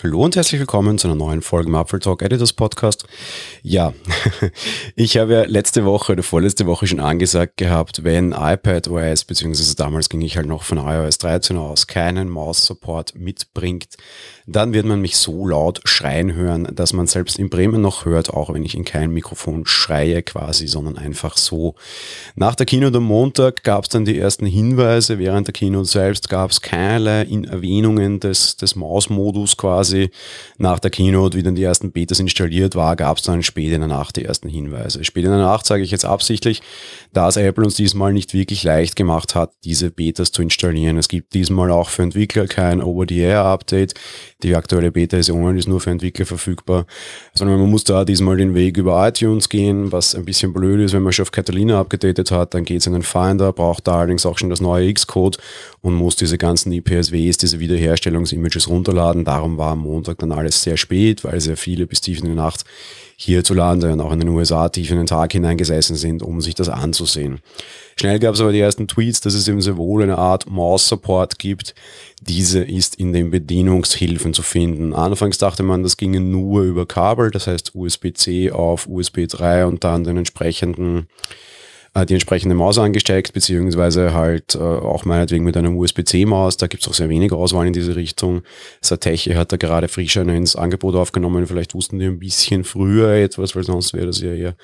[0.00, 3.04] Hallo und herzlich willkommen zu einer neuen Folge im Apfel Talk Editors Podcast.
[3.64, 3.92] Ja,
[4.94, 9.74] ich habe ja letzte Woche oder vorletzte Woche schon angesagt gehabt, wenn iPad OS, beziehungsweise
[9.74, 13.96] damals ging ich halt noch von iOS 13 aus, keinen Maus-Support mitbringt,
[14.46, 18.30] dann wird man mich so laut schreien hören, dass man selbst in Bremen noch hört,
[18.30, 21.74] auch wenn ich in kein Mikrofon schreie quasi, sondern einfach so.
[22.36, 25.18] Nach der Keynote am Montag gab es dann die ersten Hinweise.
[25.18, 29.87] Während der Keynote selbst gab es keinerlei Erwähnungen des, des Maus-Modus quasi.
[30.58, 33.80] Nach der Keynote, wie dann die ersten Betas installiert war, gab es dann spät in
[33.80, 35.04] der Nacht die ersten Hinweise.
[35.04, 36.62] Spät in der Nacht sage ich jetzt absichtlich,
[37.12, 40.96] da es Apple uns diesmal nicht wirklich leicht gemacht hat, diese Betas zu installieren.
[40.98, 43.94] Es gibt diesmal auch für Entwickler kein Over-the-Air-Update.
[44.42, 46.86] Die aktuelle Beta ist ohne ist nur für Entwickler verfügbar,
[47.34, 50.92] sondern man muss da diesmal den Weg über iTunes gehen, was ein bisschen blöd ist,
[50.92, 53.98] wenn man schon auf Catalina abgedatet hat, dann geht es in den Finder, braucht da
[53.98, 55.38] allerdings auch schon das neue Xcode
[55.80, 59.24] und muss diese ganzen IPSWs, diese Wiederherstellungsimages runterladen.
[59.24, 62.34] Darum war am Montag dann alles sehr spät, weil sehr viele bis tief in die
[62.34, 62.64] Nacht
[63.16, 66.68] hierzulande und auch in den USA tief in den Tag hineingesessen sind, um sich das
[66.68, 67.40] anzusehen.
[67.98, 71.38] Schnell gab es aber die ersten Tweets, dass es eben sehr wohl eine Art Maus-Support
[71.40, 71.74] gibt.
[72.22, 74.94] Diese ist in den Bedienungshilfen zu finden.
[74.94, 79.82] Anfangs dachte man, das ginge nur über Kabel, das heißt USB-C auf USB 3 und
[79.82, 81.08] dann den entsprechenden
[82.04, 86.56] die entsprechende Maus angesteckt, beziehungsweise halt äh, auch meinetwegen mit einer USB-C-Maus.
[86.56, 88.42] Da gibt es auch sehr wenig Auswahl in diese Richtung.
[88.80, 91.46] Satechi hat da gerade frisch eine ins Angebot aufgenommen.
[91.46, 94.54] Vielleicht wussten die ein bisschen früher etwas, weil sonst wäre das ja eher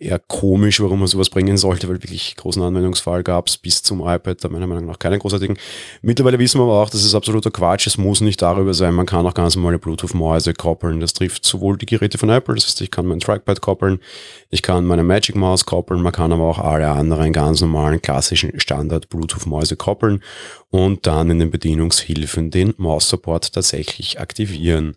[0.00, 4.00] eher komisch, warum man sowas bringen sollte, weil wirklich großen Anwendungsfall gab es bis zum
[4.00, 5.58] iPad, da meiner Meinung nach keinen großartigen.
[6.00, 9.04] Mittlerweile wissen wir aber auch, dass es absoluter Quatsch, es muss nicht darüber sein, man
[9.04, 11.00] kann auch ganz normale Bluetooth-Mäuse koppeln.
[11.00, 14.00] Das trifft sowohl die Geräte von Apple, das heißt, ich kann mein Trackpad koppeln,
[14.48, 18.58] ich kann meine Magic Mouse koppeln, man kann aber auch alle anderen ganz normalen klassischen
[18.58, 20.22] Standard-Bluetooth-Mäuse koppeln
[20.70, 24.94] und dann in den Bedienungshilfen den Maus-Support tatsächlich aktivieren.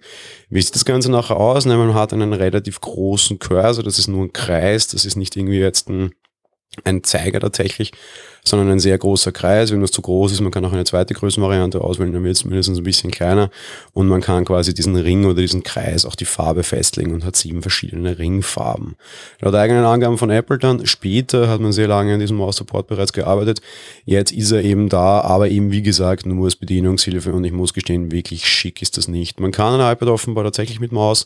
[0.50, 1.66] Wie sieht das Ganze nachher aus?
[1.66, 5.60] Man hat einen relativ großen Cursor, das ist nur ein Kreis, das ist nicht irgendwie
[5.60, 6.12] jetzt ein
[6.84, 7.92] ein Zeiger tatsächlich,
[8.44, 9.72] sondern ein sehr großer Kreis.
[9.72, 12.44] Wenn das zu groß ist, man kann auch eine zweite Größenvariante auswählen, dann wird es
[12.44, 13.52] mindestens ein bisschen kleiner
[13.94, 17.36] und man kann quasi diesen Ring oder diesen Kreis auch die Farbe festlegen und hat
[17.36, 18.96] sieben verschiedene Ringfarben.
[19.40, 23.14] Laut eigenen Angaben von Apple dann, später hat man sehr lange an diesem Maus-Support bereits
[23.14, 23.62] gearbeitet,
[24.06, 27.74] jetzt ist er eben da, aber eben wie gesagt nur als Bedienungshilfe und ich muss
[27.74, 29.40] gestehen, wirklich schick ist das nicht.
[29.40, 31.26] Man kann ein iPad offenbar tatsächlich mit Maus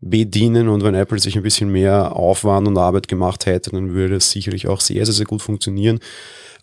[0.00, 4.16] bedienen und wenn Apple sich ein bisschen mehr Aufwand und Arbeit gemacht hätte, dann würde
[4.16, 6.00] es sicherlich auch sehr, sehr, sehr gut funktionieren.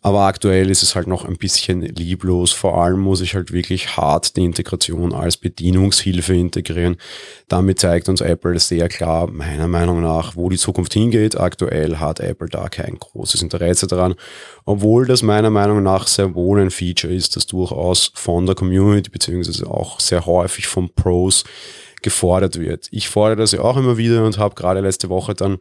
[0.06, 2.52] Aber aktuell ist es halt noch ein bisschen lieblos.
[2.52, 6.98] Vor allem muss ich halt wirklich hart die Integration als Bedienungshilfe integrieren.
[7.48, 11.40] Damit zeigt uns Apple sehr klar, meiner Meinung nach, wo die Zukunft hingeht.
[11.40, 14.14] Aktuell hat Apple da kein großes Interesse daran.
[14.64, 19.10] Obwohl das meiner Meinung nach sehr wohl ein Feature ist, das durchaus von der Community
[19.10, 21.46] beziehungsweise auch sehr häufig von Pros
[22.06, 22.88] gefordert wird.
[22.92, 25.58] Ich fordere das ja auch immer wieder und habe gerade letzte Woche dann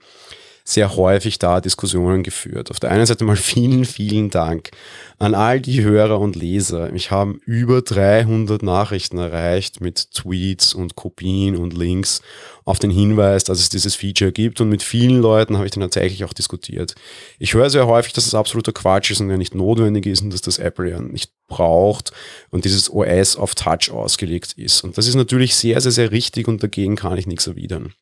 [0.66, 2.70] sehr häufig da Diskussionen geführt.
[2.70, 4.70] Auf der einen Seite mal vielen, vielen Dank
[5.19, 6.91] an all die Hörer und Leser.
[6.91, 12.22] Mich haben über 300 Nachrichten erreicht mit Tweets und Kopien und Links
[12.64, 15.82] auf den Hinweis, dass es dieses Feature gibt und mit vielen Leuten habe ich dann
[15.82, 16.94] tatsächlich auch diskutiert.
[17.38, 20.32] Ich höre sehr häufig, dass es absoluter Quatsch ist und ja nicht notwendig ist und
[20.32, 22.12] dass das Apple ja nicht braucht
[22.48, 24.82] und dieses OS auf Touch ausgelegt ist.
[24.82, 27.92] Und das ist natürlich sehr, sehr, sehr richtig und dagegen kann ich nichts erwidern.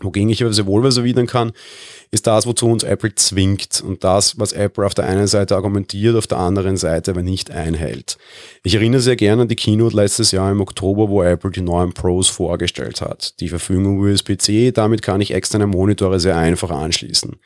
[0.00, 1.52] Wogegen ich aber sehr wohl was erwidern kann,
[2.10, 6.16] ist das, wozu uns Apple zwingt und das, was Apple auf der einen Seite argumentiert,
[6.16, 8.16] auf der anderen Seite aber nicht einhält.
[8.62, 11.92] Ich erinnere sehr gerne an die Keynote letztes Jahr im Oktober, wo Apple die neuen
[11.92, 13.40] Pros vorgestellt hat.
[13.40, 17.36] Die Verfügung USB-C, damit kann ich externe Monitore sehr einfach anschließen.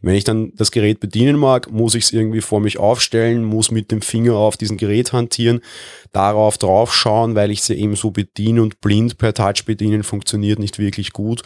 [0.00, 3.70] Wenn ich dann das Gerät bedienen mag, muss ich es irgendwie vor mich aufstellen, muss
[3.70, 5.60] mit dem Finger auf diesem Gerät hantieren,
[6.12, 10.58] darauf drauf schauen, weil ich sie eben so bediene und blind per Touch bedienen funktioniert
[10.58, 11.42] nicht wirklich gut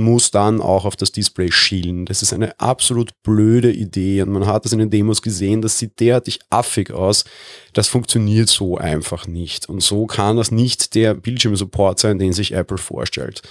[0.00, 2.06] muss dann auch auf das Display schielen.
[2.06, 5.78] Das ist eine absolut blöde Idee und man hat das in den Demos gesehen, das
[5.78, 7.24] sieht derartig affig aus.
[7.72, 12.52] Das funktioniert so einfach nicht und so kann das nicht der Bildschirmsupport sein, den sich
[12.52, 13.42] Apple vorstellt.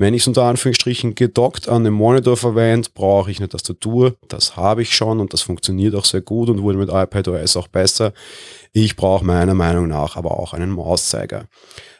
[0.00, 4.16] Wenn ich es unter Anführungsstrichen gedockt an dem Monitor verwende, brauche ich eine Tastatur.
[4.28, 7.68] Das habe ich schon und das funktioniert auch sehr gut und wurde mit iPadOS auch
[7.68, 8.14] besser.
[8.72, 11.48] Ich brauche meiner Meinung nach aber auch einen Mauszeiger.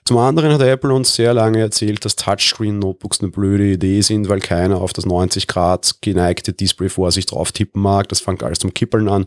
[0.06, 4.40] Zum anderen hat Apple uns sehr lange erzählt, dass Touchscreen-Notebooks eine blöde Idee sind, weil
[4.40, 8.08] keiner auf das 90 Grad geneigte Display vor sich drauf tippen mag.
[8.08, 9.26] Das fängt alles zum Kippeln an.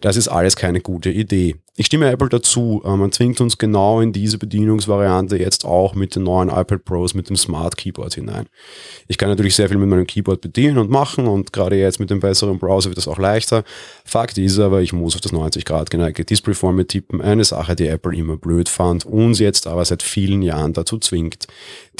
[0.00, 1.56] Das ist alles keine gute Idee.
[1.76, 2.82] Ich stimme Apple dazu.
[2.84, 7.14] Äh, man zwingt uns genau in diese Bedienungsvariante jetzt auch mit den neuen iPad Pros
[7.14, 8.46] mit dem Smart Keyboard hinein.
[9.08, 12.10] Ich kann natürlich sehr viel mit meinem Keyboard bedienen und machen und gerade jetzt mit
[12.10, 13.64] dem besseren Browser wird das auch leichter.
[14.04, 17.20] Fakt ist aber, ich muss auf das 90 Grad geneigte Display vor mir tippen.
[17.20, 20.98] Eine Sache, die Apple immer blöd fand, uns jetzt aber seit vielen vielen Jahren dazu
[20.98, 21.46] zwingt.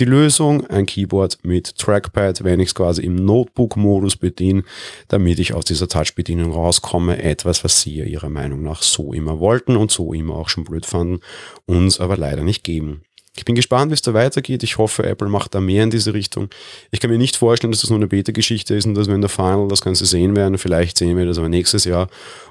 [0.01, 4.65] Die Lösung, ein Keyboard mit Trackpad, wenn ich es quasi im Notebook-Modus bediene,
[5.09, 7.23] damit ich aus dieser Touch-Bedienung rauskomme.
[7.23, 10.87] Etwas, was Sie Ihrer Meinung nach so immer wollten und so immer auch schon blöd
[10.87, 11.21] fanden,
[11.67, 13.03] uns aber leider nicht geben.
[13.37, 14.63] Ich bin gespannt, wie es da weitergeht.
[14.63, 16.51] Ich hoffe, Apple macht da mehr in diese Richtung.
[16.93, 19.23] Ich kann mir nicht vorstellen, dass das nur eine Beta-Geschichte ist und dass wir in
[19.23, 20.57] der Final das Ganze sehen werden.
[20.57, 22.09] Vielleicht sehen wir das aber nächstes Jahr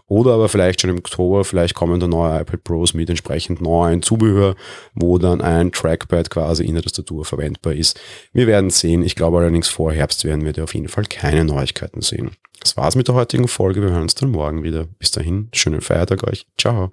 [0.08, 1.46] oder aber vielleicht schon im Oktober.
[1.46, 4.56] Vielleicht kommen da neue iPad Pros mit entsprechend neuen Zubehör,
[4.94, 7.98] wo dann ein Trackpad quasi in der Tastatur verwendbar ist.
[8.34, 9.04] Wir werden sehen.
[9.04, 12.32] Ich glaube allerdings vor Herbst werden wir da auf jeden Fall keine Neuigkeiten sehen.
[12.60, 13.82] Das war's mit der heutigen Folge.
[13.82, 14.86] Wir hören uns dann morgen wieder.
[15.00, 16.46] Bis dahin, schönen Feiertag euch.
[16.58, 16.92] Ciao.